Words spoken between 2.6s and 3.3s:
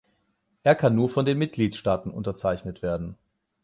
werden.